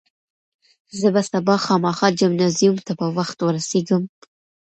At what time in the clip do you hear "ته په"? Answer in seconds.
2.85-3.05